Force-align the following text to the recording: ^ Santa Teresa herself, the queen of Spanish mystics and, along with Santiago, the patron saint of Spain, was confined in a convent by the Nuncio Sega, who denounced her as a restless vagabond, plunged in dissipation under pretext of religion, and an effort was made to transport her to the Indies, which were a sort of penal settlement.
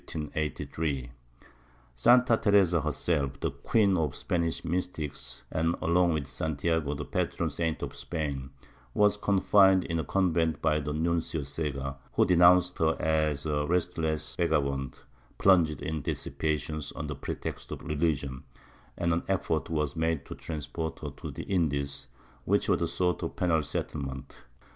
^ 0.07 1.09
Santa 1.95 2.35
Teresa 2.35 2.81
herself, 2.81 3.39
the 3.39 3.51
queen 3.51 3.95
of 3.97 4.15
Spanish 4.15 4.65
mystics 4.65 5.43
and, 5.51 5.75
along 5.79 6.13
with 6.15 6.25
Santiago, 6.25 6.95
the 6.95 7.05
patron 7.05 7.51
saint 7.51 7.83
of 7.83 7.93
Spain, 7.93 8.49
was 8.95 9.15
confined 9.15 9.83
in 9.83 9.99
a 9.99 10.03
convent 10.03 10.59
by 10.59 10.79
the 10.79 10.91
Nuncio 10.91 11.41
Sega, 11.41 11.97
who 12.13 12.25
denounced 12.25 12.79
her 12.79 12.99
as 12.99 13.45
a 13.45 13.67
restless 13.67 14.35
vagabond, 14.37 15.01
plunged 15.37 15.83
in 15.83 16.01
dissipation 16.01 16.81
under 16.95 17.13
pretext 17.13 17.71
of 17.71 17.83
religion, 17.83 18.43
and 18.97 19.13
an 19.13 19.21
effort 19.27 19.69
was 19.69 19.95
made 19.95 20.25
to 20.25 20.33
transport 20.33 20.97
her 21.01 21.11
to 21.11 21.29
the 21.29 21.43
Indies, 21.43 22.07
which 22.45 22.67
were 22.67 22.77
a 22.77 22.87
sort 22.87 23.21
of 23.21 23.35
penal 23.35 23.61
settlement. 23.61 24.35